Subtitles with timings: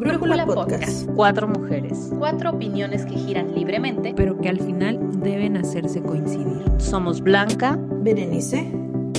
[0.00, 1.06] Brújula Podcast.
[1.14, 2.10] Cuatro mujeres.
[2.18, 6.64] Cuatro opiniones que giran libremente, pero que al final deben hacerse coincidir.
[6.78, 8.72] Somos Blanca, Berenice,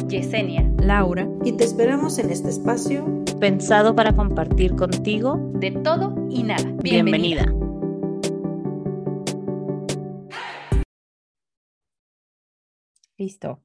[0.08, 3.06] Yesenia, Laura, y te esperamos en este espacio
[3.40, 6.64] pensado para compartir contigo de todo y nada.
[6.82, 7.44] Bienvenida.
[7.44, 7.56] Bienvenida.
[13.18, 13.62] Listo.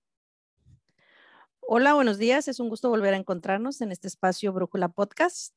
[1.60, 2.46] Hola, buenos días.
[2.46, 5.54] Es un gusto volver a encontrarnos en este espacio Brújula Podcast.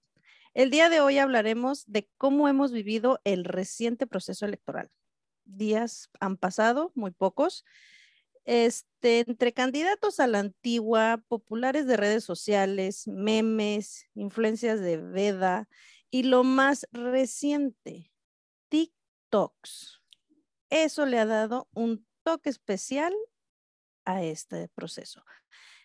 [0.56, 4.90] El día de hoy hablaremos de cómo hemos vivido el reciente proceso electoral.
[5.46, 7.66] Días han pasado, muy pocos.
[8.46, 15.70] Este, entre candidatos a la antigua, populares de redes sociales, memes, influencias de Veda
[16.10, 18.12] y lo más reciente,
[18.70, 20.02] TikToks.
[20.72, 23.14] Eso le ha dado un toque especial
[24.04, 25.24] a este proceso.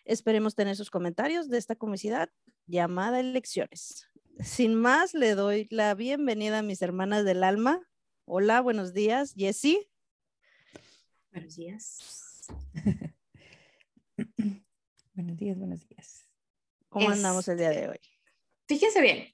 [0.05, 2.31] Esperemos tener sus comentarios de esta comicidad
[2.65, 4.09] llamada elecciones
[4.43, 7.81] sin más, le doy la bienvenida a mis hermanas del alma.
[8.25, 9.33] Hola, buenos días.
[9.35, 9.89] Jessie.
[11.31, 12.47] Buenos días.
[15.13, 16.29] buenos días, buenos días.
[16.89, 17.99] ¿Cómo andamos el día de hoy?
[18.67, 19.27] Fíjense bien,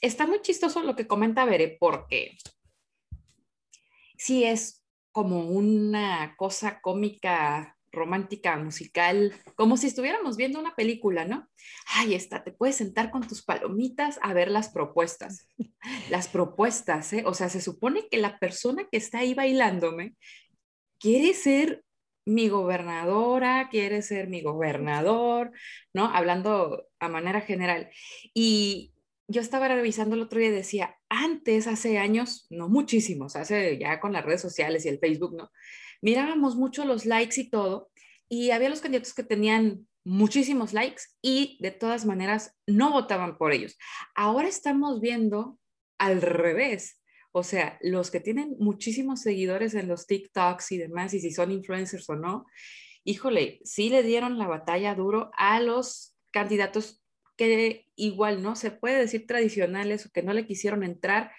[0.00, 2.36] está muy chistoso lo que comenta Bere, porque
[4.18, 11.48] sí es como una cosa cómica romántica, musical, como si estuviéramos viendo una película, ¿no?
[11.94, 15.48] Ahí está, te puedes sentar con tus palomitas a ver las propuestas.
[16.10, 17.22] Las propuestas, ¿eh?
[17.26, 20.16] O sea, se supone que la persona que está ahí bailándome
[20.98, 21.84] quiere ser
[22.26, 25.52] mi gobernadora, quiere ser mi gobernador,
[25.94, 26.06] ¿no?
[26.06, 27.88] Hablando a manera general.
[28.34, 28.92] Y
[29.28, 34.00] yo estaba revisando el otro día y decía, antes, hace años, no muchísimos, hace ya
[34.00, 35.50] con las redes sociales y el Facebook, ¿no?
[36.02, 37.90] Mirábamos mucho los likes y todo,
[38.28, 43.52] y había los candidatos que tenían muchísimos likes y de todas maneras no votaban por
[43.52, 43.76] ellos.
[44.14, 45.58] Ahora estamos viendo
[45.98, 47.00] al revés.
[47.32, 51.50] O sea, los que tienen muchísimos seguidores en los TikToks y demás, y si son
[51.52, 52.46] influencers o no,
[53.04, 57.02] híjole, sí le dieron la batalla duro a los candidatos
[57.36, 61.32] que igual no se puede decir tradicionales o que no le quisieron entrar,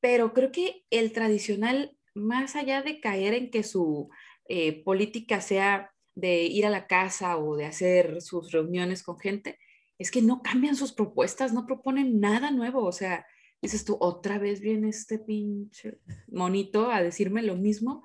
[0.00, 4.10] pero creo que el tradicional más allá de caer en que su
[4.48, 9.58] eh, política sea de ir a la casa o de hacer sus reuniones con gente,
[9.98, 12.84] es que no cambian sus propuestas, no proponen nada nuevo.
[12.84, 13.24] O sea,
[13.60, 18.02] dices tú, otra vez viene este pinche monito a decirme lo mismo.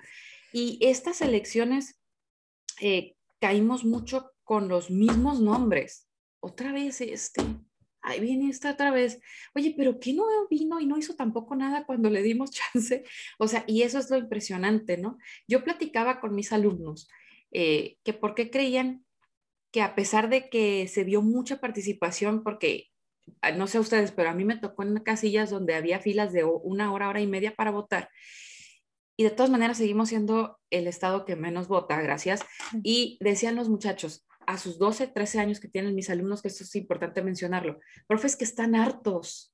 [0.54, 2.00] Y estas elecciones
[2.80, 6.08] eh, caímos mucho con los mismos nombres.
[6.40, 7.42] Otra vez este,
[8.08, 9.20] ahí viene esta otra vez,
[9.56, 13.04] oye, pero ¿qué no vino y no hizo tampoco nada cuando le dimos chance?
[13.38, 15.18] O sea, y eso es lo impresionante, ¿no?
[15.48, 17.10] Yo platicaba con mis alumnos
[17.52, 19.06] eh, que por qué creían
[19.72, 22.90] que a pesar de que se vio mucha participación, porque
[23.42, 26.44] ah, no sé ustedes, pero a mí me tocó en casillas donde había filas de
[26.46, 28.10] una hora, hora y media para votar.
[29.18, 32.42] Y de todas maneras seguimos siendo el estado que menos vota, gracias.
[32.84, 36.64] Y decían los muchachos, a sus 12, 13 años que tienen mis alumnos, que esto
[36.64, 39.54] es importante mencionarlo, profes que están hartos.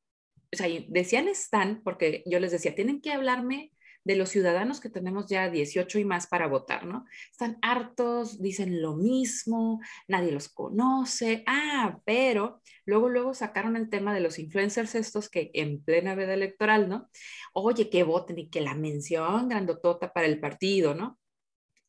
[0.53, 4.89] O sea, decían están porque yo les decía, tienen que hablarme de los ciudadanos que
[4.89, 7.05] tenemos ya 18 y más para votar, ¿no?
[7.31, 11.43] Están hartos, dicen lo mismo, nadie los conoce.
[11.47, 16.33] Ah, pero luego, luego sacaron el tema de los influencers estos que en plena veda
[16.33, 17.09] electoral, ¿no?
[17.53, 21.17] Oye, que voten y que la mención grandotota para el partido, ¿no?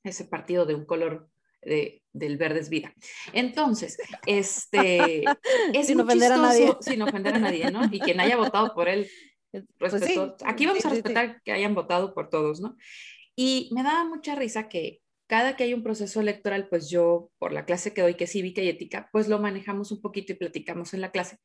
[0.05, 1.29] Ese partido de un color
[1.65, 2.95] de, del verde es vida.
[3.33, 5.25] Entonces, este,
[5.73, 6.73] es sin ofender a nadie.
[6.81, 7.85] Sin ofender a nadie, ¿no?
[7.91, 9.09] Y quien haya votado por él,
[9.79, 9.95] pues
[10.45, 12.77] aquí vamos a respetar que hayan votado por todos, ¿no?
[13.37, 17.53] Y me daba mucha risa que cada que hay un proceso electoral, pues yo, por
[17.53, 20.37] la clase que doy, que es cívica y ética, pues lo manejamos un poquito y
[20.37, 21.39] platicamos en la clase.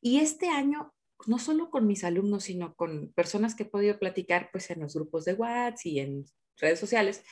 [0.00, 0.92] Y este año,
[1.26, 4.94] no solo con mis alumnos, sino con personas que he podido platicar, pues en los
[4.94, 6.24] grupos de WhatsApp y en
[6.58, 7.24] redes sociales,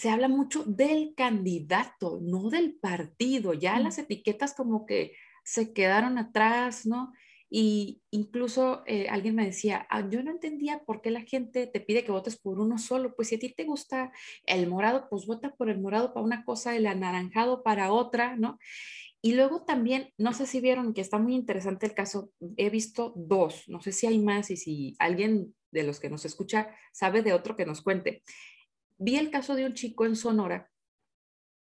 [0.00, 3.52] se habla mucho del candidato, no del partido.
[3.52, 5.12] Ya las etiquetas como que
[5.44, 7.12] se quedaron atrás, ¿no?
[7.50, 11.80] Y incluso eh, alguien me decía, ah, yo no entendía por qué la gente te
[11.80, 13.14] pide que votes por uno solo.
[13.14, 14.10] Pues si a ti te gusta
[14.46, 18.58] el morado, pues vota por el morado para una cosa, el anaranjado para otra, ¿no?
[19.20, 23.12] Y luego también, no sé si vieron que está muy interesante el caso, he visto
[23.16, 27.20] dos, no sé si hay más y si alguien de los que nos escucha sabe
[27.20, 28.22] de otro que nos cuente
[29.00, 30.70] vi el caso de un chico en Sonora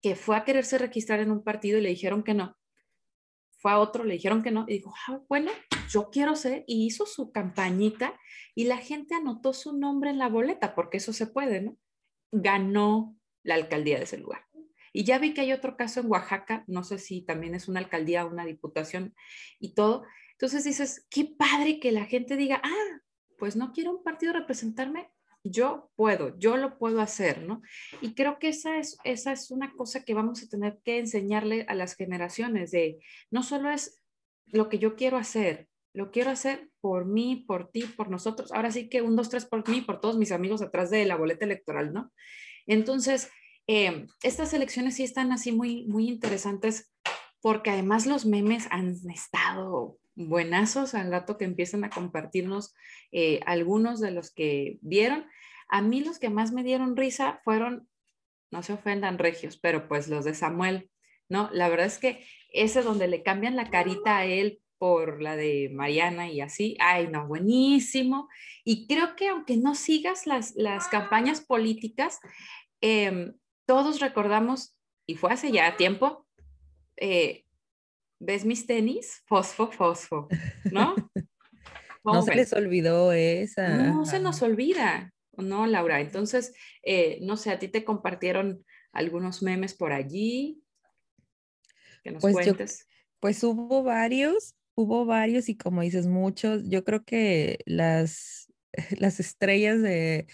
[0.02, 2.56] que fue a quererse registrar en un partido y le dijeron que no.
[3.58, 4.64] Fue a otro, le dijeron que no.
[4.68, 5.50] Y dijo, ah, bueno,
[5.90, 6.64] yo quiero ser.
[6.66, 8.18] Y hizo su campañita
[8.54, 11.76] y la gente anotó su nombre en la boleta, porque eso se puede, ¿no?
[12.30, 14.46] Ganó la alcaldía de ese lugar.
[14.92, 17.80] Y ya vi que hay otro caso en Oaxaca, no sé si también es una
[17.80, 19.14] alcaldía, una diputación
[19.58, 23.00] y todo, Entonces dices, qué padre que la gente diga, ah,
[23.38, 25.10] pues no quiero un partido representarme,
[25.44, 27.62] yo puedo, yo lo puedo hacer, ¿no?
[28.00, 31.64] Y creo que esa es, esa es una cosa que vamos a tener que enseñarle
[31.68, 32.98] a las generaciones de,
[33.30, 34.02] no solo es
[34.46, 38.52] lo que yo quiero hacer, lo quiero hacer por mí, por ti, por nosotros.
[38.52, 41.16] Ahora sí que un, dos, tres por mí, por todos mis amigos atrás de la
[41.16, 42.12] boleta electoral, ¿no?
[42.66, 43.30] Entonces,
[43.66, 46.92] eh, estas elecciones sí están así muy, muy interesantes
[47.40, 52.74] porque además los memes han estado buenazos al rato que empiezan a compartirnos
[53.12, 55.26] eh, algunos de los que vieron.
[55.68, 57.88] A mí los que más me dieron risa fueron,
[58.50, 60.90] no se ofendan regios, pero pues los de Samuel,
[61.28, 61.50] ¿no?
[61.52, 65.70] La verdad es que ese donde le cambian la carita a él por la de
[65.72, 68.28] Mariana y así, ay, no, buenísimo.
[68.64, 72.20] Y creo que aunque no sigas las, las campañas políticas,
[72.80, 73.34] em,
[73.66, 74.76] todos recordamos,
[75.06, 76.26] y fue hace ya tiempo,
[76.96, 77.44] eh,
[78.18, 79.22] ¿ves mis tenis?
[79.26, 80.28] Fosfo, fosfo,
[80.70, 80.94] ¿no?
[82.04, 83.68] no se les olvidó esa.
[83.68, 86.00] No se nos olvida, ¿no, Laura?
[86.00, 90.62] Entonces, eh, no sé, a ti te compartieron algunos memes por allí.
[92.02, 92.86] Que nos pues cuentes.
[93.20, 96.68] pues hubo varios, hubo varios y como dices, muchos.
[96.68, 98.52] Yo creo que las,
[98.98, 100.26] las estrellas de,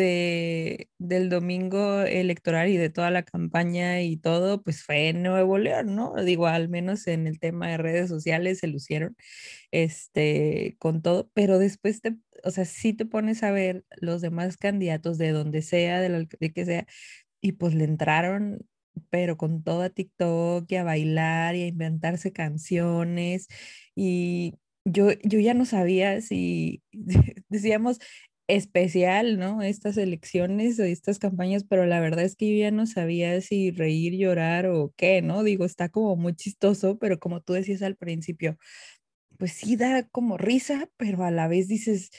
[0.00, 5.94] del domingo electoral y de toda la campaña y todo, pues fue en Nuevo León,
[5.96, 6.14] ¿no?
[6.24, 9.16] Digo, al menos en el tema de redes sociales se lucieron
[9.72, 14.56] este, con todo, pero después te, o sea, sí te pones a ver los demás
[14.56, 16.86] candidatos de donde sea, de, de que sea,
[17.40, 18.66] y pues le entraron
[19.10, 23.48] pero con toda TikTok y a bailar y a inventarse canciones
[23.94, 24.54] y
[24.84, 26.82] yo, yo ya no sabía si
[27.48, 27.98] decíamos,
[28.48, 29.62] especial, ¿no?
[29.62, 34.14] Estas elecciones estas campañas, pero la verdad es que yo ya no sabía si reír,
[34.14, 35.42] llorar o qué, ¿no?
[35.42, 38.58] Digo, está como muy chistoso, pero como tú decías al principio,
[39.38, 42.10] pues sí da como risa, pero a la vez dices,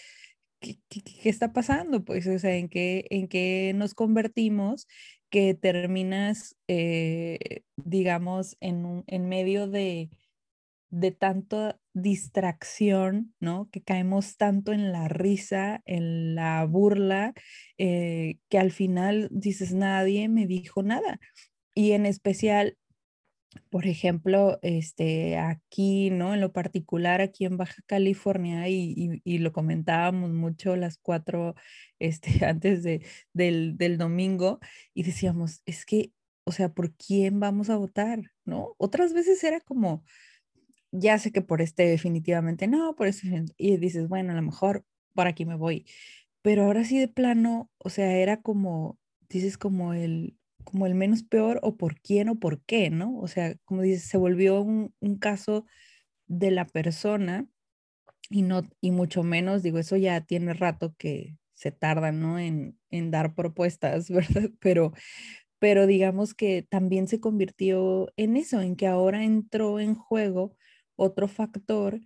[0.60, 2.04] ¿qué, qué, está pasando?
[2.06, 4.88] Pues, o sea, ¿en qué, en qué nos convertimos?
[5.30, 10.10] que terminas, eh, digamos, en, un, en medio de
[10.90, 13.70] de tanta distracción, ¿no?
[13.72, 17.34] Que caemos tanto en la risa, en la burla,
[17.78, 21.20] eh, que al final dices, nadie me dijo nada.
[21.74, 22.78] Y en especial,
[23.70, 26.34] por ejemplo, este, aquí, ¿no?
[26.34, 31.56] En lo particular, aquí en Baja California, y, lo comentábamos mucho las cuatro,
[32.00, 34.60] este, antes de, del, del domingo,
[34.94, 36.12] y decíamos, es que,
[36.46, 38.22] o sea, ¿por quién vamos a votar?
[38.46, 38.76] ¿No?
[38.78, 40.04] Otras veces era como,
[41.00, 43.28] ya sé que por este definitivamente no, por eso,
[43.58, 45.86] y dices, bueno, a lo mejor por aquí me voy.
[46.42, 49.00] Pero ahora sí de plano, o sea, era como,
[49.30, 53.18] dices como el, como el menos peor o por quién o por qué, ¿no?
[53.20, 55.66] O sea, como dices, se volvió un, un caso
[56.28, 57.48] de la persona
[58.30, 62.40] y no, y mucho menos, digo, eso ya tiene rato que se tarda, ¿no?
[62.40, 64.52] En, en dar propuestas, ¿verdad?
[64.60, 64.94] Pero,
[65.60, 70.56] pero digamos que también se convirtió en eso, en que ahora entró en juego
[70.96, 72.00] otro factor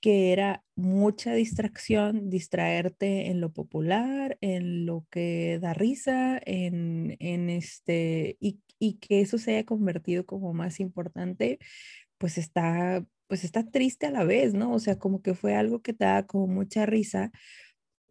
[0.00, 7.16] que era mucha distracción, distraerte en lo popular, en lo que da risa, en,
[7.50, 8.60] este, y,
[9.00, 11.58] que eso se haya convertido como más importante,
[12.18, 14.72] pues está, pues está triste a la vez, ¿no?
[14.72, 17.32] O sea, como que fue algo que te da como mucha risa,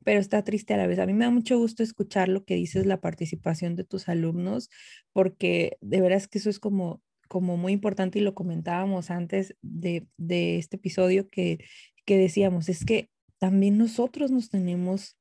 [0.03, 0.99] pero está triste a la vez.
[0.99, 4.69] A mí me da mucho gusto escuchar lo que dices, la participación de tus alumnos,
[5.13, 10.07] porque de veras que eso es como como muy importante y lo comentábamos antes de,
[10.17, 11.59] este episodio que,
[12.05, 15.17] que decíamos, es que también nosotros nos tenemos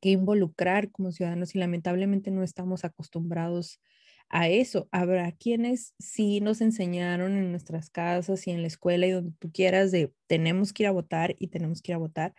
[0.00, 3.80] que involucrar como ciudadanos y lamentablemente no estamos acostumbrados
[4.30, 4.88] a eso.
[4.92, 9.50] Habrá quienes sí nos enseñaron en nuestras casas y en la escuela y donde tú
[9.52, 12.34] quieras de tenemos que ir a votar y tenemos que ir a votar,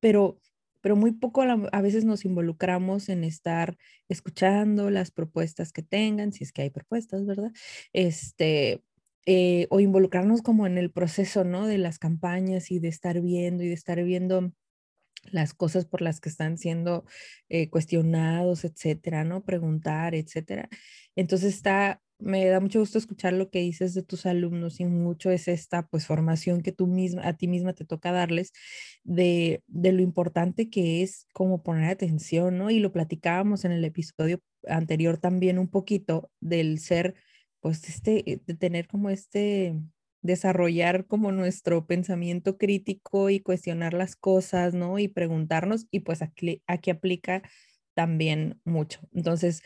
[0.00, 0.38] pero
[0.84, 3.78] pero muy poco a, veces nos involucramos en estar
[4.10, 7.52] escuchando las propuestas que tengan, si es que hay propuestas, ¿verdad?
[7.94, 8.82] Este,
[9.24, 11.66] eh, o involucrarnos como en el proceso, ¿no?
[11.66, 14.52] De las campañas y de estar viendo y de estar viendo
[15.30, 17.06] las cosas por las que están siendo
[17.48, 19.42] eh, cuestionados, etcétera, ¿no?
[19.42, 20.68] Preguntar, etcétera.
[21.16, 25.30] Entonces está me da mucho gusto escuchar lo que dices de tus alumnos y mucho
[25.30, 28.52] es esta pues formación que tú misma, a ti misma te toca darles
[29.04, 32.70] de, de lo importante que es como poner atención, ¿no?
[32.70, 37.14] Y lo platicábamos en el episodio anterior también un poquito del ser,
[37.60, 39.74] pues este, eh, de tener como este,
[40.22, 44.98] desarrollar como nuestro pensamiento crítico y cuestionar las cosas, ¿no?
[44.98, 47.42] Y preguntarnos y pues aquí, aquí aplica
[47.94, 49.00] también mucho.
[49.12, 49.62] Entonces,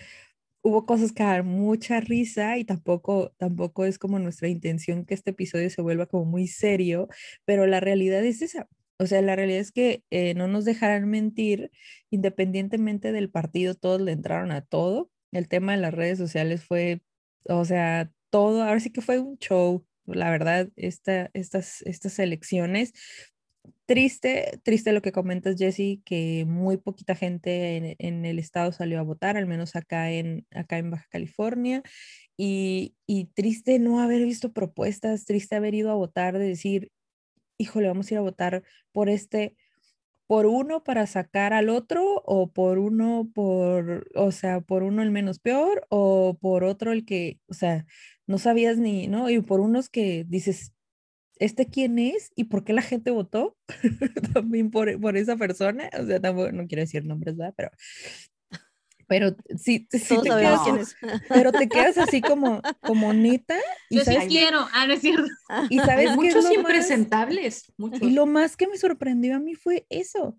[0.63, 5.31] hubo cosas que dar mucha risa y tampoco, tampoco es como nuestra intención que este
[5.31, 7.09] episodio se vuelva como muy serio,
[7.45, 8.69] pero la realidad es esa.
[8.99, 11.71] O sea, la realidad es que eh, no nos dejarán mentir,
[12.11, 15.11] independientemente del partido, todos le entraron a todo.
[15.33, 17.03] El tema de las redes sociales fue,
[17.45, 22.93] o sea, todo, ahora sí que fue un show, la verdad, esta, estas, estas elecciones.
[23.89, 29.03] Triste, triste lo que comentas, Jesse, que muy poquita gente en, el estado salió a
[29.03, 31.83] votar, al menos acá en, acá en Baja California.
[32.37, 36.93] Y, y triste no haber visto propuestas, triste haber ido a votar, de decir,
[37.57, 39.57] híjole, vamos a ir a votar por este,
[40.27, 45.11] por uno para sacar al otro o por uno por, o sea, por uno el
[45.11, 47.87] menos peor o por otro el que, o sea,
[48.27, 49.31] no sabías ni, ¿no?
[49.31, 50.75] Y por unos que dices,
[51.39, 52.31] ¿este quién es?
[52.35, 53.57] ¿Y por qué la gente votó?
[54.35, 57.55] También por, por, esa persona, o sea, tampoco, no quiero decir nombres, ¿verdad?
[57.57, 57.71] Pero
[59.09, 60.95] pero sí, sí te quedas, quién es.
[61.31, 63.57] pero te quedas así como, como neta.
[63.89, 65.27] Y Yo sabes sí quiero, ah, no es cierto.
[65.71, 67.73] Y sabes muchos que impresentables.
[67.79, 68.03] Muchos.
[68.03, 70.39] Y lo más que me sorprendió a mí fue eso,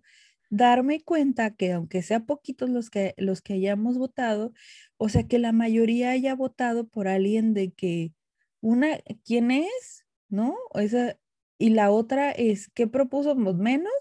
[0.51, 4.53] darme cuenta que aunque sea poquitos los que, los que hayamos votado,
[4.97, 8.13] o sea, que la mayoría haya votado por alguien de que
[8.61, 10.05] una, ¿quién es?
[10.29, 10.55] ¿No?
[10.71, 11.17] O esa,
[11.59, 13.93] y la otra es qué propuso menos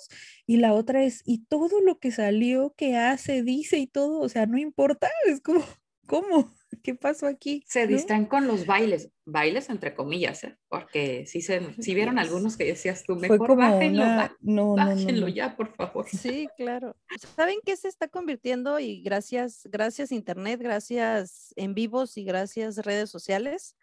[0.47, 4.29] y la otra es y todo lo que salió, que hace, dice y todo, o
[4.29, 5.61] sea, no importa, es como,
[6.07, 6.55] ¿cómo?
[6.83, 7.65] ¿Qué pasó aquí?
[7.67, 7.89] Se ¿no?
[7.89, 10.57] distraen con los bailes, bailes entre comillas, ¿eh?
[10.69, 14.37] porque si se, si vieron algunos que decías tú, mejor Fue como bájenlo, una...
[14.41, 15.29] no, bájenlo no, no.
[15.29, 16.07] ya, por favor.
[16.09, 16.95] Sí, claro.
[17.35, 18.79] ¿Saben qué se está convirtiendo?
[18.79, 23.77] Y gracias, gracias Internet, gracias en vivos y gracias redes sociales.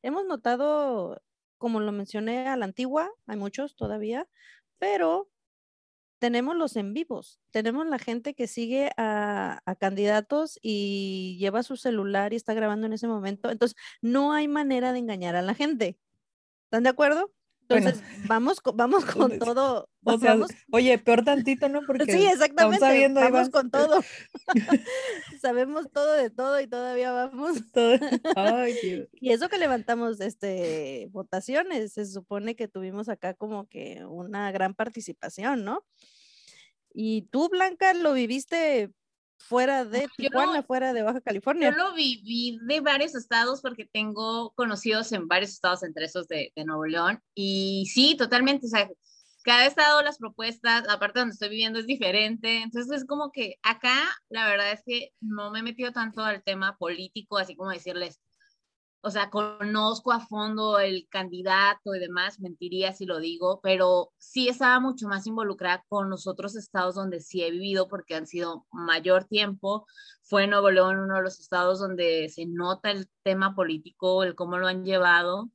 [0.00, 1.20] Hemos notado
[1.58, 4.28] como lo mencioné a la antigua, hay muchos todavía,
[4.78, 5.30] pero
[6.18, 11.76] tenemos los en vivos, tenemos la gente que sigue a, a, candidatos y lleva su
[11.76, 13.50] celular y está grabando en ese momento.
[13.50, 15.98] Entonces, no hay manera de engañar a la gente.
[16.64, 17.32] ¿Están de acuerdo?
[17.68, 19.88] Entonces, bueno, vamos, con, vamos con todo.
[20.04, 20.50] O sea, vamos...
[20.72, 21.82] Oye, peor tantito, ¿no?
[21.86, 22.80] Porque sí, exactamente.
[22.80, 24.00] Sabiendo, vamos con todo.
[25.42, 27.58] Sabemos todo de todo y todavía vamos.
[27.72, 27.98] Todo.
[28.36, 29.06] Ay.
[29.12, 34.74] Y eso que levantamos este, votaciones, se supone que tuvimos acá como que una gran
[34.74, 35.84] participación, ¿no?
[36.92, 38.90] Y tú, Blanca, lo viviste
[39.38, 41.70] fuera de Tijuana, yo, fuera de Baja California.
[41.70, 46.52] Yo lo viví de varios estados porque tengo conocidos en varios estados, entre esos de,
[46.54, 47.22] de Nuevo León.
[47.34, 48.88] Y sí, totalmente, o sea,
[49.42, 52.62] cada estado las propuestas, aparte donde estoy viviendo, es diferente.
[52.62, 56.42] Entonces es como que acá la verdad es que no me he metido tanto al
[56.42, 58.20] tema político, así como decirles,
[59.00, 64.48] o sea, conozco a fondo el candidato y demás, mentiría si lo digo, pero sí
[64.48, 68.66] estaba mucho más involucrada con los otros estados donde sí he vivido porque han sido
[68.72, 69.86] mayor tiempo.
[70.22, 74.58] Fue Nuevo León uno de los estados donde se nota el tema político, el cómo
[74.58, 75.50] lo han llevado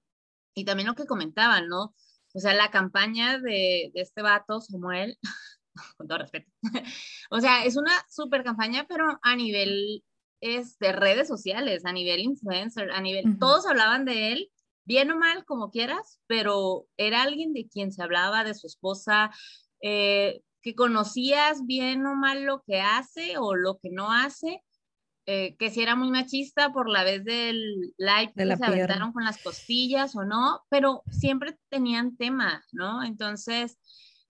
[0.53, 1.93] y también lo que comentaban, ¿no?
[2.33, 5.17] O sea, la campaña de, de este vato, Samuel,
[5.97, 6.51] con todo respeto,
[7.29, 10.03] o sea, es una super campaña, pero a nivel
[10.43, 13.39] es de redes sociales, a nivel influencer, a nivel, uh -huh.
[13.39, 14.51] todos hablaban de él,
[14.85, 19.31] bien o mal, como quieras, pero era alguien de quien se hablaba, de su esposa,
[19.81, 24.61] eh, que conocías bien o mal lo que hace o lo que no hace,
[25.25, 29.13] eh, que si era muy machista por la vez del live de que se aventaron
[29.13, 33.03] con las costillas o no, pero siempre tenían tema, ¿no?
[33.03, 33.77] Entonces,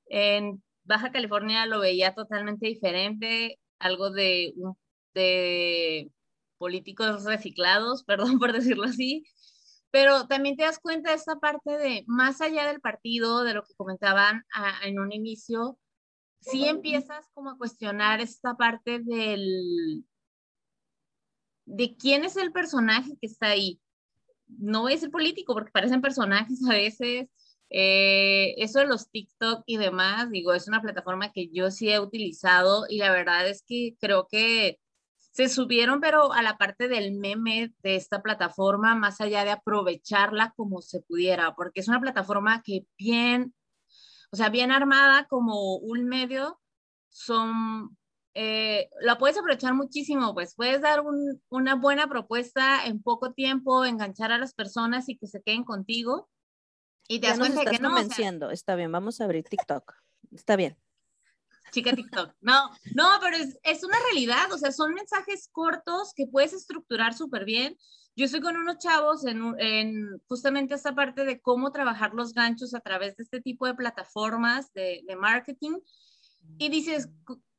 [0.07, 4.75] en Baja California lo veía totalmente diferente, algo de un
[5.13, 6.11] de
[6.57, 9.25] políticos reciclados, perdón por decirlo así,
[9.91, 13.63] pero también te das cuenta de esta parte de, más allá del partido, de lo
[13.63, 15.77] que comentaban a, en un inicio,
[16.41, 20.03] sí empiezas como a cuestionar esta parte del,
[21.65, 23.79] de quién es el personaje que está ahí.
[24.47, 27.29] No es el político, porque parecen personajes a veces.
[27.69, 31.99] Eh, eso de los TikTok y demás, digo, es una plataforma que yo sí he
[31.99, 34.79] utilizado y la verdad es que creo que
[35.33, 40.53] se subieron, pero a la parte del meme de esta plataforma, más allá de aprovecharla
[40.55, 43.55] como se pudiera, porque es una plataforma que bien,
[44.31, 46.61] o sea, bien armada como un medio,
[47.09, 47.97] son,
[48.35, 53.85] eh, la puedes aprovechar muchísimo, pues puedes dar un, una buena propuesta en poco tiempo,
[53.85, 56.29] enganchar a las personas y que se queden contigo.
[57.07, 57.89] Y te ya das nos cuenta estás que no.
[57.89, 59.95] convenciendo, o sea, está bien, vamos a abrir TikTok.
[60.31, 60.82] Está bien
[61.73, 62.33] chica TikTok.
[62.41, 67.13] No, no, pero es, es, una realidad, o sea, son mensajes cortos que puedes estructurar
[67.13, 67.77] súper bien.
[68.15, 72.75] Yo estoy con unos chavos en, en, justamente esta parte de cómo trabajar los ganchos
[72.75, 75.79] a través de este tipo de plataformas de, de marketing
[76.59, 77.09] y dices,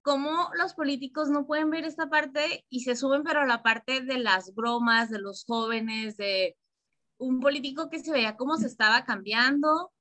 [0.03, 4.03] cómo los políticos no pueden ver esta parte y se suben, pero a la parte
[4.03, 6.57] de las bromas, de los jóvenes, de
[7.19, 9.93] un político que se veía cómo se estaba cambiando.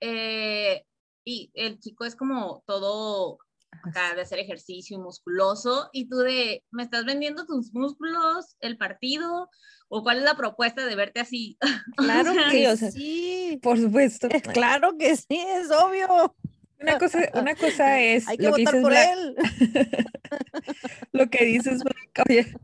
[0.00, 0.84] eh,
[1.28, 3.38] y el chico es como todo
[3.70, 8.76] acá de hacer ejercicio y musculoso, y tú de, ¿me estás vendiendo tus músculos, el
[8.76, 9.48] partido?
[9.88, 11.58] ¿O cuál es la propuesta de verte así?
[11.96, 13.60] Claro sea, que sí, o sea, sí.
[13.62, 14.28] Por supuesto.
[14.52, 16.34] Claro que sí, es obvio.
[16.80, 19.36] Una cosa, una cosa es Hay que lo que votar dices por él.
[21.12, 22.54] lo que dices Blanca, oye,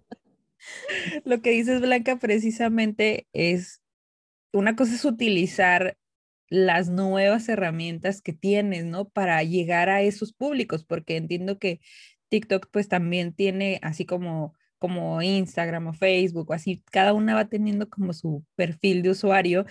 [1.25, 3.83] lo que dices Blanca precisamente es
[4.53, 5.97] una cosa es utilizar
[6.49, 9.09] las nuevas herramientas que tienes, ¿no?
[9.09, 11.81] Para llegar a esos públicos, porque entiendo que
[12.29, 17.89] TikTok pues también tiene así como como Instagram o Facebook así, cada una va teniendo
[17.89, 19.65] como su perfil de usuario,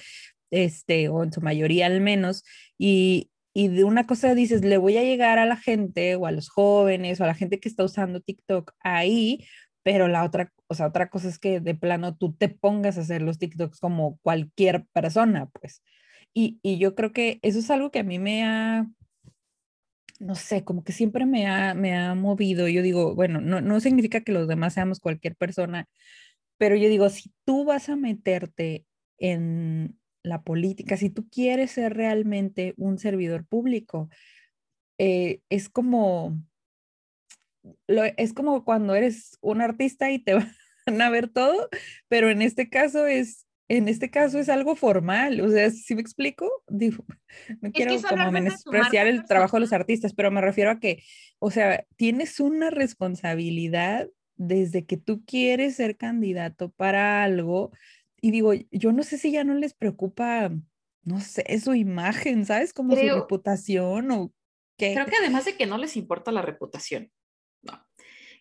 [0.50, 2.44] este, o en su mayoría al menos,
[2.80, 6.32] y, y de una cosa dices, le voy a llegar a la gente o a
[6.32, 9.46] los jóvenes o a la gente que está usando TikTok ahí,
[9.84, 13.02] pero la otra, o sea, otra cosa es que de plano tú te pongas a
[13.02, 15.84] hacer los TikToks como cualquier persona, pues.
[16.34, 18.88] Y, y yo creo que eso es algo que a mí me ha,
[20.20, 22.68] no sé, como que siempre me ha, me ha movido.
[22.68, 25.88] Yo digo, bueno, no, no significa que los demás seamos cualquier persona,
[26.58, 28.86] pero yo digo, si tú vas a meterte
[29.18, 34.10] en la política, si tú quieres ser realmente un servidor público,
[34.98, 36.38] eh, es como,
[37.88, 40.34] lo, es como cuando eres un artista y te
[40.88, 41.70] van a ver todo,
[42.08, 46.02] pero en este caso es, en este caso es algo formal, o sea, si me
[46.02, 47.06] explico, digo,
[47.62, 50.80] no que quiero es como menospreciar el trabajo de los artistas, pero me refiero a
[50.80, 51.04] que,
[51.40, 57.72] o sea, tienes una responsabilidad desde que tú quieres ser candidato para algo
[58.22, 60.52] y digo, yo no sé si ya no les preocupa,
[61.04, 62.74] no sé, su imagen, ¿sabes?
[62.74, 64.34] Como su Creo- reputación o
[64.78, 64.94] qué.
[64.94, 67.12] Creo que además de que no les importa la reputación,
[67.62, 67.86] no.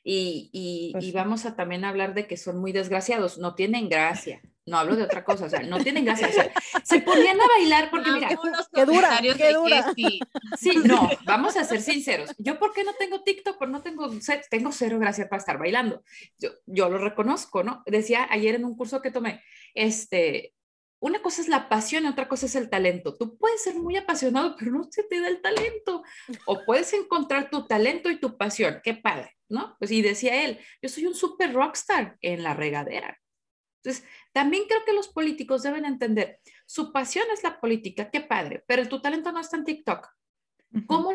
[0.05, 3.89] Y, y- Pues y vamos a también hablar de que son muy desgraciados, no tienen
[3.89, 4.41] gracia.
[4.65, 6.29] No hablo de otra cosa, o sea, no tienen gracia.
[6.29, 6.53] o sea,
[6.85, 9.85] se ponían a bailar porque mira, Amo los qué dura, comentarios qué dura.
[9.85, 10.21] que sí.
[10.59, 12.31] Sí, no, vamos a ser sinceros.
[12.39, 13.59] Yo, ¿por qué no tengo TikTok?
[13.59, 14.09] Pues no tengo,
[14.51, 16.05] tengo cero gracia para estar bailando.
[16.39, 17.83] Yo, yo lo reconozco, ¿no?
[17.87, 19.43] Decía ayer en un curso que tomé,
[19.75, 20.55] este,
[21.03, 23.17] una cosa es la pasión y otra cosa es el talento.
[23.17, 26.05] Tú puedes ser muy apasionado, pero no se te da el talento.
[26.47, 28.81] O puedes encontrar tu talento y tu pasión.
[28.85, 29.75] Qué padre, ¿no?
[29.81, 33.19] Pues y decía él, yo soy un super rockstar en la regadera.
[33.85, 38.63] Entonces, también creo que los políticos deben entender, su pasión es la política, qué padre,
[38.67, 40.09] pero tu talento no está en TikTok.
[40.87, 41.13] ¿Cómo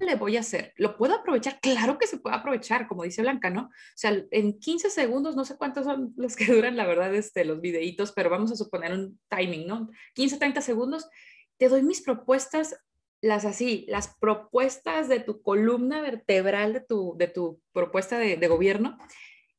[0.00, 0.74] le voy a hacer?
[0.76, 1.60] ¿Lo puedo aprovechar?
[1.60, 3.62] Claro que se puede aprovechar, como dice Blanca, ¿no?
[3.62, 7.44] O sea, en 15 segundos, no sé cuántos son los que duran, la verdad, este,
[7.44, 9.88] los videitos, pero vamos a suponer un timing, ¿no?
[10.14, 11.08] 15, 30 segundos,
[11.56, 12.76] te doy mis propuestas,
[13.20, 18.48] las así, las propuestas de tu columna vertebral de tu, de tu propuesta de, de
[18.48, 18.98] gobierno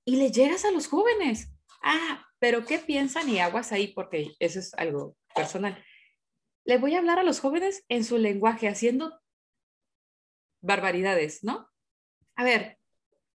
[0.06, 1.52] y le llegas a los jóvenes.
[1.82, 3.30] Ah, pero ¿qué piensan?
[3.30, 5.84] Y aguas ahí porque eso es algo personal.
[6.66, 9.20] Le voy a hablar a los jóvenes en su lenguaje, haciendo
[10.62, 11.70] barbaridades, ¿no?
[12.36, 12.78] A ver,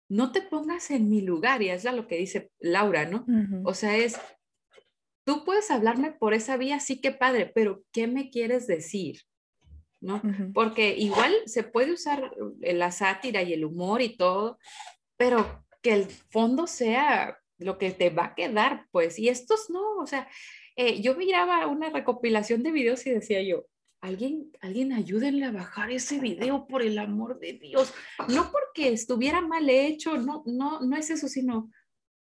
[0.10, 3.26] no te pongas en mi lugar, y es lo que dice Laura, ¿no?
[3.28, 3.62] Ujú.
[3.64, 4.20] O sea, es,
[5.24, 9.22] tú puedes hablarme por esa vía, sí que padre, pero ¿qué me quieres decir?
[10.02, 10.22] ¿No?
[10.54, 14.58] Porque igual se puede usar eh, la sátira y el humor y todo,
[15.16, 19.98] pero que el fondo sea lo que te va a quedar, pues, y estos no,
[19.98, 20.28] o sea,
[20.76, 23.66] eh, yo miraba una recopilación de videos y decía yo,
[24.02, 27.94] alguien, alguien ayúdenle a bajar ese video por el amor de Dios,
[28.30, 31.72] no porque estuviera mal hecho, no, no, no es eso, sino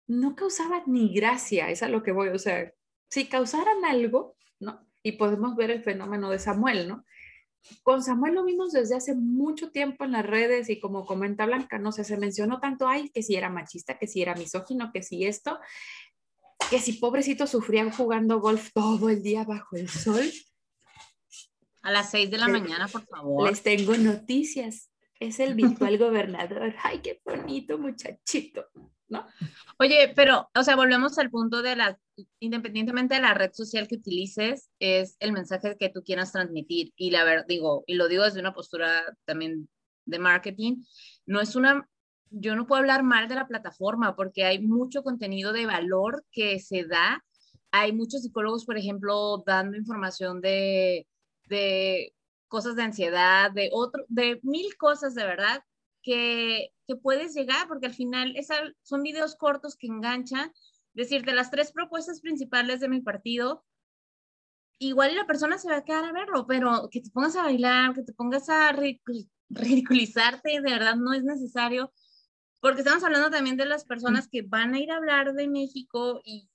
[0.07, 2.72] no causaba ni gracia, es a lo que voy, o sea,
[3.09, 4.87] si causaran algo, ¿no?
[5.03, 7.05] Y podemos ver el fenómeno de Samuel, ¿no?
[7.83, 11.79] Con Samuel lo vimos desde hace mucho tiempo en las redes y como comenta Blanca,
[11.79, 15.02] no sé, se mencionó tanto, ay, que si era machista, que si era misógino, que
[15.02, 15.59] si esto,
[16.70, 20.24] que si pobrecito sufrían jugando golf todo el día bajo el sol.
[21.83, 23.48] A las 6 de la mañana, por favor.
[23.48, 24.90] Les tengo noticias.
[25.20, 26.74] Es el virtual gobernador.
[26.83, 28.66] Ay, qué bonito muchachito,
[29.09, 29.27] ¿no?
[29.79, 31.99] Oye, pero, o sea, volvemos al punto de la,
[32.40, 36.92] independientemente de la red social que utilices, es el mensaje que tú quieras transmitir.
[36.97, 39.69] Y la verdad, digo, y lo digo desde una postura también
[40.05, 40.85] de marketing,
[41.27, 41.88] no es una,
[42.31, 46.59] yo no puedo hablar mal de la plataforma porque hay mucho contenido de valor que
[46.59, 47.23] se da.
[47.71, 51.07] Hay muchos psicólogos, por ejemplo, dando información de,
[51.47, 52.14] de
[52.49, 55.62] cosas de ansiedad, de otro, de mil cosas de verdad
[56.03, 60.53] que, que puedes llegar, porque al final es al- son videos cortos que enganchan.
[60.94, 63.64] Decirte las tres propuestas principales de mi partido,
[64.79, 67.94] igual la persona se va a quedar a verlo, pero que te pongas a bailar,
[67.94, 69.01] que te pongas a ri-
[69.51, 71.92] ridiculizarte, de verdad no es necesario,
[72.61, 76.20] porque estamos hablando también de las personas que van a ir a hablar de México
[76.25, 76.49] y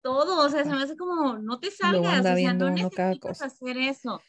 [0.00, 2.66] todo, o sea, se me hace como, no te salgas, o sea, no
[2.98, 4.20] necesitas hacer eso.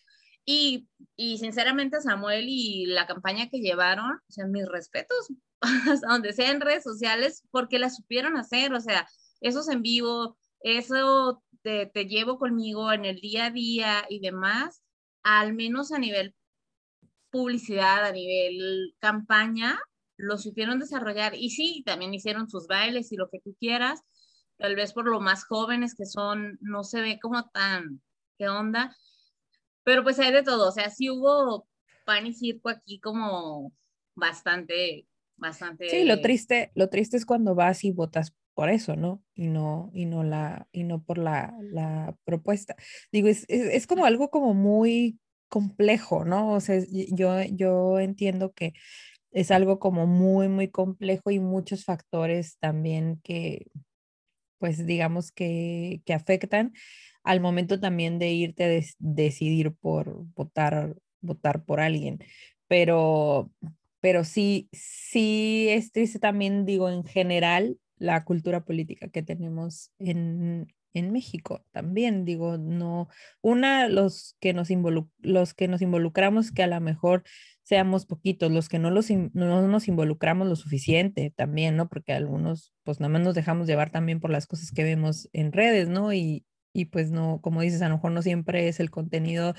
[0.52, 5.28] Y, y sinceramente Samuel y la campaña que llevaron, o sea, mis respetos,
[5.62, 9.08] hasta donde sea en redes sociales, porque la supieron hacer, o sea,
[9.42, 14.82] esos en vivo, eso te, te llevo conmigo en el día a día y demás,
[15.22, 16.34] al menos a nivel
[17.30, 19.80] publicidad, a nivel campaña,
[20.18, 21.36] lo supieron desarrollar.
[21.36, 24.02] Y sí, también hicieron sus bailes y lo que tú quieras.
[24.58, 28.02] Tal vez por lo más jóvenes que son, no se ve como tan,
[28.40, 28.96] ¿qué onda?
[29.90, 30.70] Pero pues hay de todo.
[30.70, 31.68] O sea, sí hubo
[32.06, 33.74] pan y circo aquí como
[34.14, 35.90] bastante, bastante.
[35.90, 39.24] Sí, lo triste, lo triste es cuando vas y votas por eso, ¿no?
[39.34, 42.76] Y no, y no, la, y no por la, la propuesta.
[43.12, 46.54] Digo, es, es, es como algo como muy complejo, ¿no?
[46.54, 48.74] O sea, yo, yo entiendo que
[49.32, 53.66] es algo como muy, muy complejo y muchos factores también que,
[54.60, 56.74] pues digamos que, que afectan
[57.30, 62.18] al momento también de irte a decidir por votar, votar por alguien.
[62.68, 63.52] Pero,
[64.00, 70.74] pero sí, sí es triste también, digo, en general, la cultura política que tenemos en,
[70.96, 73.10] en México también, digo, no,
[73.42, 74.70] una, los que nos,
[75.20, 77.22] los que nos involucramos, que a lo mejor
[77.62, 81.90] seamos poquitos, los que no, los no nos involucramos lo suficiente también, ¿no?
[81.90, 85.52] Porque algunos, pues nada más nos dejamos llevar también por las cosas que vemos en
[85.52, 86.12] redes, ¿no?
[86.12, 89.56] Y, y pues no, como dices, a lo mejor no siempre es el contenido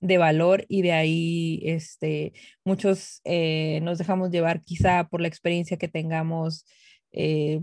[0.00, 2.32] de valor y de ahí este,
[2.64, 6.66] muchos eh, nos dejamos llevar quizá por la experiencia que tengamos
[7.12, 7.60] eh,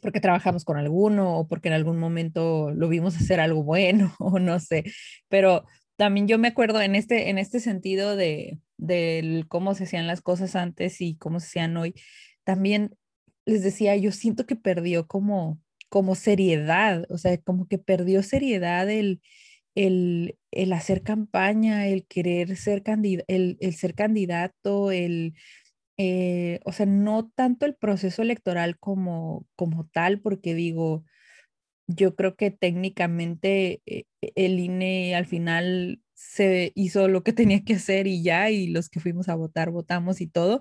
[0.00, 4.38] porque trabajamos con alguno o porque en algún momento lo vimos hacer algo bueno o
[4.38, 4.84] no sé,
[5.28, 5.64] pero
[5.96, 8.58] también yo me acuerdo en este, en este sentido de,
[9.48, 11.94] cómo se hacían las cosas antes y cómo se hacían hoy,
[12.44, 12.96] también
[13.44, 15.60] les decía, yo siento que perdió como,
[15.92, 19.20] como seriedad, o sea, como que perdió seriedad el,
[19.74, 22.82] el, el hacer campaña, el querer ser,
[23.28, 25.34] el, el ser candidato, el,
[25.98, 31.04] eh, o sea, no tanto el proceso electoral como, como tal, porque digo,
[31.86, 37.74] yo creo que técnicamente eh, el INE al final se hizo lo que tenía que
[37.74, 40.60] hacer y ya, y los que fuimos a votar, votamos y todo,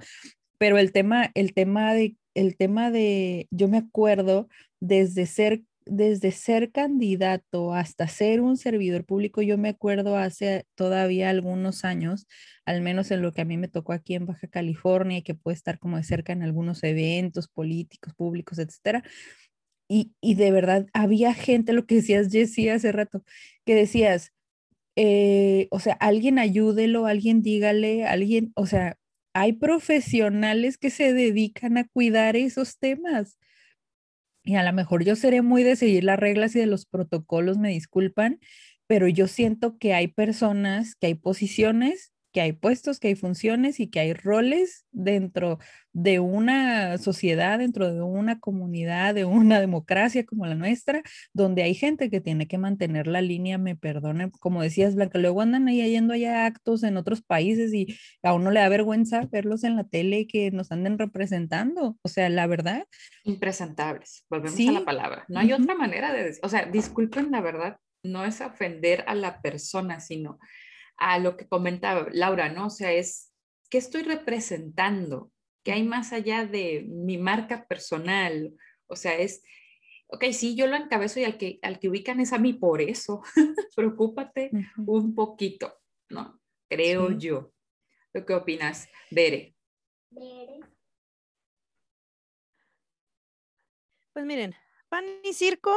[0.58, 4.50] pero el tema, el tema de, el tema de, yo me acuerdo
[4.82, 11.30] desde ser desde ser candidato hasta ser un servidor público, yo me acuerdo hace todavía
[11.30, 12.28] algunos años,
[12.66, 15.36] al menos en lo que a mí me tocó aquí en Baja California, y que
[15.36, 19.04] puede estar como de cerca en algunos eventos políticos, públicos, etcétera.
[19.90, 23.24] Y, y de verdad había gente, lo que decías Jessie hace rato,
[23.66, 24.34] que decías,
[24.96, 28.98] eh, o sea, alguien ayúdelo, alguien dígale, alguien, o sea,
[29.34, 33.38] hay profesionales que se dedican a cuidar esos temas
[34.44, 37.58] y a lo mejor yo seré muy de seguir las reglas y de los protocolos,
[37.58, 38.40] me disculpan,
[38.88, 43.80] pero yo siento que hay personas, que hay posiciones que hay puestos, que hay funciones
[43.80, 45.60] y que hay roles dentro
[45.94, 51.74] de una sociedad, dentro de una comunidad, de una democracia como la nuestra, donde hay
[51.74, 55.82] gente que tiene que mantener la línea, me perdonen, como decías, Blanca, luego andan ahí
[55.90, 59.84] yendo allá actos en otros países y a uno le da vergüenza verlos en la
[59.84, 61.98] tele que nos anden representando.
[62.02, 62.86] O sea, la verdad.
[63.24, 65.26] Impresentables, volvemos a la palabra.
[65.28, 69.16] No hay otra manera de decir, o sea, disculpen la verdad, no es ofender a
[69.16, 70.40] la persona, sino
[71.02, 72.68] a lo que comentaba Laura, ¿no?
[72.68, 73.34] O sea, es,
[73.72, 75.32] ¿qué estoy representando?
[75.64, 78.54] ¿Qué hay más allá de mi marca personal?
[78.86, 79.42] O sea, es,
[80.10, 82.82] ok, sí, yo lo encabezo y al que, al que ubican es a mí, por
[82.82, 83.24] eso,
[83.76, 85.74] preocúpate un poquito,
[86.10, 86.40] ¿no?
[86.70, 87.52] Creo yo.
[88.14, 89.56] ¿Tú qué opinas, Bere?
[94.14, 94.54] Pues miren,
[94.88, 95.74] pan y circo,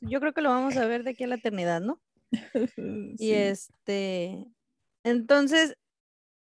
[0.00, 2.00] yo creo que lo vamos a ver de aquí a la eternidad, ¿no?
[3.18, 4.46] Y este,
[5.04, 5.76] entonces,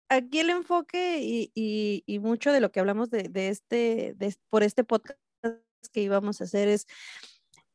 [0.09, 4.15] aquí el enfoque y, mucho de lo que hablamos de, este,
[4.49, 5.19] por este podcast
[5.91, 6.87] que íbamos a hacer es,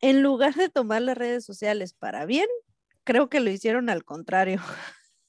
[0.01, 2.47] en lugar de tomar las redes sociales para bien,
[3.05, 4.61] creo que lo hicieron al contrario.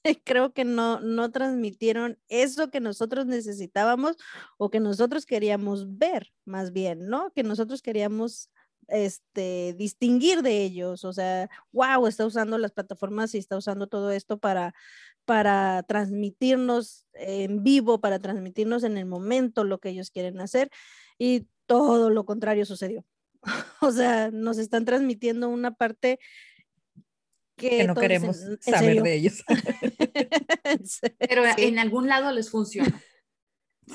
[0.25, 4.17] creo que no, no transmitieron eso que nosotros necesitábamos
[4.57, 7.31] o que nosotros queríamos ver, más bien, ¿no?
[7.33, 8.49] Que nosotros queríamos
[8.91, 14.11] este, distinguir de ellos, o sea, wow, está usando las plataformas y está usando todo
[14.11, 14.73] esto para,
[15.25, 20.69] para transmitirnos en vivo, para transmitirnos en el momento lo que ellos quieren hacer
[21.17, 23.05] y todo lo contrario sucedió.
[23.81, 26.19] o sea, nos están transmitiendo una parte
[27.55, 29.03] que, Que no queremos "¿En saber serio?".
[29.03, 29.43] de ellos.
[31.19, 31.63] Pero Sí.
[31.65, 33.01] en algún lado les funciona.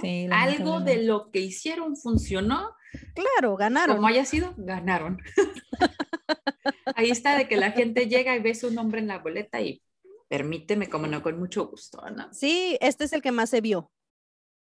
[0.01, 2.75] Sí, Algo de lo que hicieron funcionó,
[3.15, 3.97] Claro, ganaron.
[3.97, 5.21] como haya sido, ganaron.
[6.97, 9.83] Ahí está de que la gente llega y ve su nombre en la boleta y
[10.29, 12.33] permíteme, como no, con mucho gusto, ¿no?
[12.33, 13.91] Sí, este es el que más se vio.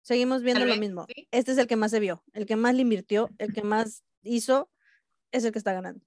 [0.03, 1.07] Seguimos viendo lo mismo.
[1.15, 1.29] sí.
[1.31, 4.05] Este es el que más se vio, el que más le invirtió, el que más
[4.23, 4.71] hizo,
[5.33, 6.05] es el que está ganando.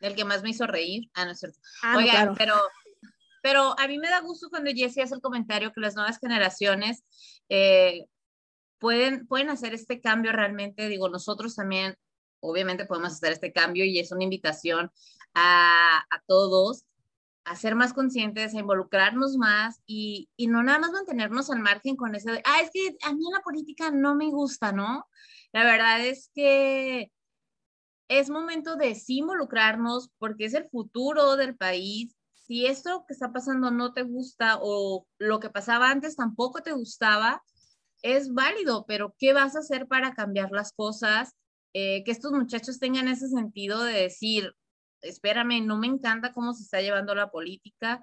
[0.00, 1.10] El que más me hizo reír.
[1.14, 1.58] Ah, no es cierto.
[1.82, 2.34] Ah, no, claro.
[2.38, 2.54] pero,
[3.42, 7.04] pero a mí me da gusto cuando Jessie hace el comentario que las nuevas generaciones
[7.48, 8.06] eh,
[8.78, 10.88] pueden, pueden hacer este cambio realmente.
[10.88, 11.96] Digo, nosotros también,
[12.40, 14.90] obviamente, podemos hacer este cambio y es una invitación
[15.34, 16.84] a, a todos
[17.48, 21.96] a ser más conscientes, a involucrarnos más y, y no nada más mantenernos al margen
[21.96, 25.06] con ese de, ah, es que a mí en la política no me gusta, ¿no?
[25.52, 27.10] La verdad es que
[28.08, 32.14] es momento de sí involucrarnos porque es el futuro del país.
[32.34, 36.72] Si esto que está pasando no te gusta o lo que pasaba antes tampoco te
[36.72, 37.42] gustaba,
[38.02, 41.34] es válido, pero ¿qué vas a hacer para cambiar las cosas?
[41.74, 44.52] Eh, que estos muchachos tengan ese sentido de decir,
[45.02, 48.02] espérame, no me encanta cómo se está llevando la política.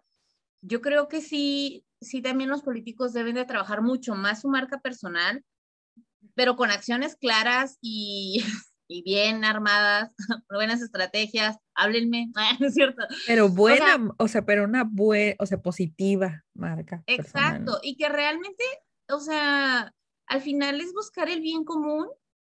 [0.61, 4.79] Yo creo que sí, sí también los políticos deben de trabajar mucho más su marca
[4.79, 5.43] personal,
[6.35, 8.43] pero con acciones claras y,
[8.87, 10.13] y bien armadas,
[10.49, 13.03] buenas estrategias, háblenme, ¿no es cierto?
[13.27, 17.03] Pero buena, o sea, pero una buena, o sea, positiva marca.
[17.05, 17.55] personal.
[17.55, 18.63] Exacto, y que realmente,
[19.09, 19.93] o sea,
[20.27, 22.07] al final es buscar el bien común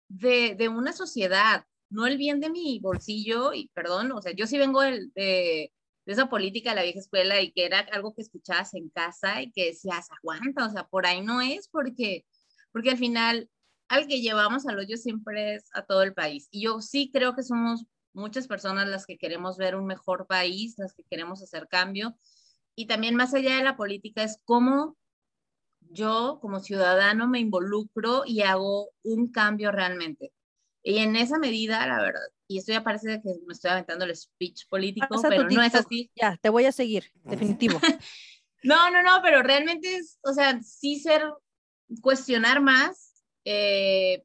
[0.09, 4.47] de, de una sociedad, no el bien de mi bolsillo, y perdón, o sea, yo
[4.47, 5.73] sí vengo de, de
[6.07, 9.51] esa política de la vieja escuela y que era algo que escuchabas en casa y
[9.53, 12.25] que decías, aguanta, o sea, por ahí no es porque,
[12.73, 13.51] porque al final
[13.89, 16.49] al que llevamos al hoyo siempre es a todo el país.
[16.51, 20.75] Y yo sí creo que somos muchas personas las que queremos ver un mejor país,
[20.79, 22.17] las que queremos hacer cambio.
[22.75, 24.97] Y también más allá de la política es cómo
[25.91, 30.33] yo como ciudadano me involucro y hago un cambio realmente.
[30.83, 34.15] Y en esa medida, la verdad, y esto ya parece que me estoy aventando el
[34.15, 36.11] speech político, Pasa pero no es así.
[36.15, 37.81] Ya, te voy a seguir, definitivo.
[38.63, 41.25] No, no, no, pero realmente es, o sea, sí ser,
[42.01, 44.25] cuestionar más eh,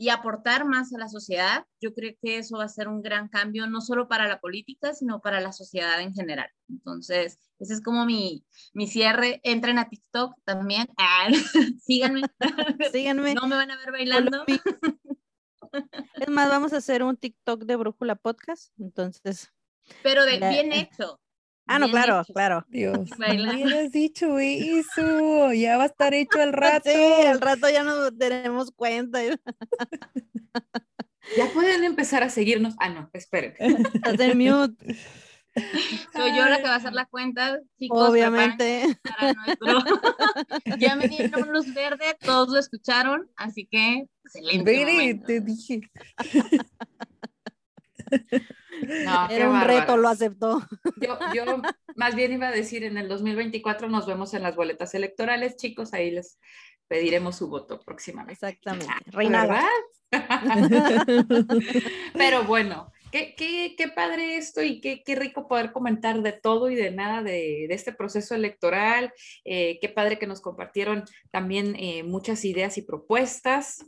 [0.00, 1.66] y aportar más a la sociedad.
[1.78, 4.94] Yo creo que eso va a ser un gran cambio, no solo para la política,
[4.94, 6.48] sino para la sociedad en general.
[6.70, 9.42] Entonces, ese es como mi, mi cierre.
[9.44, 10.88] Entren a TikTok también.
[10.96, 11.28] Ah,
[11.84, 12.22] síganme.
[12.92, 13.34] Síganme.
[13.34, 14.44] No me van a ver bailando.
[16.14, 18.72] Es más, vamos a hacer un TikTok de Brújula Podcast.
[18.80, 19.52] Entonces,
[20.02, 21.20] Pero de, La- bien hecho.
[21.74, 22.32] Ah, no, bien claro, hecho.
[22.32, 22.64] claro.
[22.68, 23.54] Dios, Baila.
[23.54, 25.52] hubieras dicho eso.
[25.52, 26.90] Ya va a estar hecho al rato.
[26.90, 29.20] Sí, al rato ya no tenemos cuenta.
[31.36, 32.74] Ya pueden empezar a seguirnos.
[32.80, 33.54] Ah, no, esperen.
[33.94, 34.96] Estás en mute,
[36.12, 38.08] Soy yo la que va a hacer la cuenta, chicos.
[38.08, 38.98] obviamente.
[39.02, 39.78] para nuestro.
[40.78, 44.64] ya me dieron luz verde, todos lo escucharon, así que excelente.
[44.64, 45.82] Vere, te dije.
[49.04, 50.60] No, Era un reto, lo aceptó.
[51.00, 51.44] Yo, yo
[51.96, 55.92] más bien iba a decir, en el 2024 nos vemos en las boletas electorales, chicos,
[55.92, 56.38] ahí les
[56.88, 58.32] pediremos su voto próximamente.
[58.32, 58.92] Exactamente.
[59.12, 59.68] ¿verdad?
[62.14, 66.68] Pero bueno, qué, qué, qué padre esto y qué, qué rico poder comentar de todo
[66.68, 69.12] y de nada de, de este proceso electoral.
[69.44, 73.84] Eh, qué padre que nos compartieron también eh, muchas ideas y propuestas.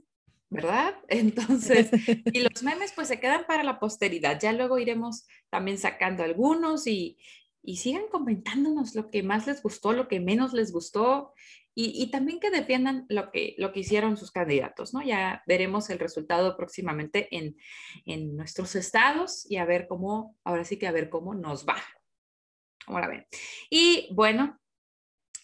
[0.53, 0.95] ¿Verdad?
[1.09, 1.91] Entonces,
[2.33, 4.38] y los memes pues se quedan para la posteridad.
[4.38, 7.19] Ya luego iremos también sacando algunos y,
[7.62, 11.33] y sigan comentándonos lo que más les gustó, lo que menos les gustó
[11.75, 15.03] y, y también que defiendan lo que, lo que hicieron sus candidatos, ¿no?
[15.03, 17.57] Ya veremos el resultado próximamente en,
[18.05, 21.77] en nuestros estados y a ver cómo, ahora sí que a ver cómo nos va.
[22.87, 23.27] Ahora ven.
[23.71, 24.61] Y bueno,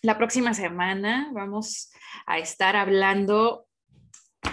[0.03, 1.93] la próxima semana vamos
[2.27, 3.68] a estar hablando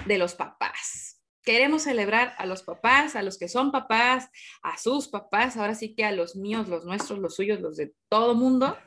[0.06, 1.22] de los papás.
[1.44, 4.30] Queremos celebrar a los papás, a los que son papás,
[4.64, 7.94] a sus papás, ahora sí que a los míos, los nuestros, los suyos, los de
[8.10, 8.78] todo mundo.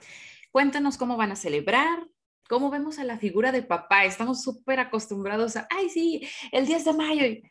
[0.50, 2.06] Cuéntanos cómo van a celebrar,
[2.48, 4.04] cómo vemos a la figura de papá.
[4.04, 7.26] Estamos súper acostumbrados a, ay, sí, el 10 de mayo.
[7.26, 7.42] y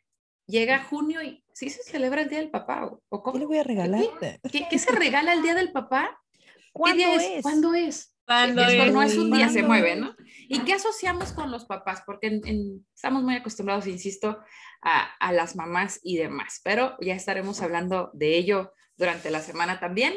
[0.48, 2.90] llega junio y sí se celebra el Día del Papá.
[3.10, 4.04] ¿O, ¿Qué le voy a regalar?
[4.52, 6.20] ¿Qué, qué se regala el Día del Papá?
[6.34, 7.42] ¿Qué ¿Cuándo día es?
[7.44, 8.17] ¿Cuándo es?
[8.28, 8.62] Cuando
[8.92, 9.96] no es un día, se ¿Cuándo mueve?
[9.96, 10.16] ¿no?
[10.50, 12.04] ¿Y qué asociamos con los papás?
[12.06, 14.38] Porque en- en- estamos muy acostumbrados, insisto,
[14.82, 19.80] a, a las mamás y demás, pero ya estaremos hablando de ello durante la semana
[19.80, 20.14] también.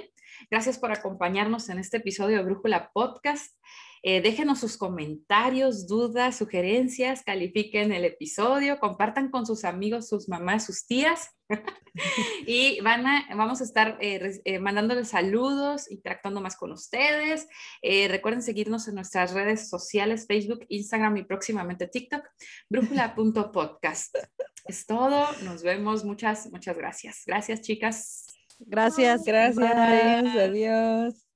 [0.50, 3.54] Gracias por acompañarnos en este episodio de Brújula Podcast.
[4.02, 10.64] Eh, déjenos sus comentarios, dudas, sugerencias, califiquen el episodio, compartan con sus amigos, sus mamás,
[10.64, 11.30] sus tías.
[12.46, 17.46] y van a, vamos a estar eh, eh, mandándoles saludos, interactuando más con ustedes.
[17.82, 22.24] recuerden seguirnos en nuestras redes sociales, Facebook, Instagram y próximamente TikTok,
[22.70, 24.16] brújula.podcast.
[24.64, 27.22] Es todo, nos vemos, muchas, muchas gracias.
[27.26, 28.26] Gracias chicas.
[28.60, 29.24] Gracias.
[29.24, 30.36] Gracias.
[30.36, 31.29] Adiós.